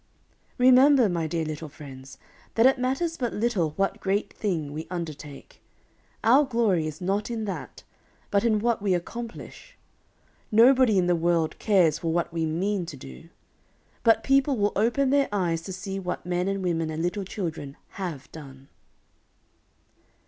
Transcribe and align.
Remember, 0.57 1.07
my 1.07 1.27
dear 1.27 1.45
little 1.45 1.69
friends, 1.69 2.17
that 2.55 2.65
it 2.65 2.79
matters 2.79 3.17
but 3.17 3.33
little 3.33 3.73
what 3.77 3.99
great 3.99 4.33
thing 4.33 4.73
we 4.73 4.87
undertake. 4.89 5.61
Our 6.23 6.43
glory 6.43 6.87
is 6.87 7.01
not 7.01 7.29
in 7.29 7.45
that, 7.45 7.83
but 8.31 8.43
in 8.43 8.57
what 8.57 8.81
we 8.81 8.95
accomplish. 8.95 9.77
Nobody 10.51 10.97
in 10.97 11.05
the 11.05 11.15
world 11.15 11.59
cares 11.59 11.99
for 11.99 12.11
what 12.11 12.33
we 12.33 12.47
mean 12.47 12.87
to 12.87 12.97
do; 12.97 13.29
but 14.01 14.23
people 14.23 14.57
will 14.57 14.73
open 14.75 15.11
their 15.11 15.29
eyes 15.31 15.61
to 15.65 15.71
see 15.71 15.99
what 15.99 16.25
men 16.25 16.47
and 16.47 16.63
women 16.63 16.89
and 16.89 17.03
little 17.03 17.23
children 17.23 17.77
have 17.99 18.27
done. 18.31 18.69